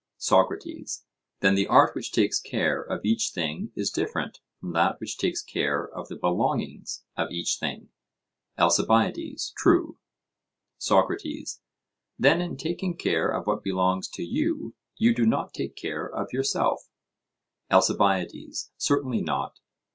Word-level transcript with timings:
SOCRATES: 0.17 1.05
Then 1.41 1.53
the 1.53 1.67
art 1.67 1.93
which 1.93 2.11
takes 2.11 2.39
care 2.39 2.81
of 2.81 3.05
each 3.05 3.33
thing 3.35 3.71
is 3.75 3.91
different 3.91 4.39
from 4.59 4.73
that 4.73 4.99
which 4.99 5.15
takes 5.15 5.43
care 5.43 5.87
of 5.87 6.07
the 6.07 6.15
belongings 6.15 7.03
of 7.15 7.29
each 7.29 7.57
thing? 7.59 7.89
ALCIBIADES: 8.57 9.53
True. 9.57 9.99
SOCRATES: 10.79 11.61
Then 12.17 12.41
in 12.41 12.57
taking 12.57 12.97
care 12.97 13.29
of 13.29 13.45
what 13.45 13.61
belongs 13.63 14.07
to 14.13 14.23
you, 14.23 14.73
you 14.97 15.13
do 15.13 15.27
not 15.27 15.53
take 15.53 15.75
care 15.75 16.07
of 16.07 16.33
yourself? 16.33 16.89
ALCIBIADES: 17.69 18.71
Certainly 18.77 19.21
not. 19.21 19.59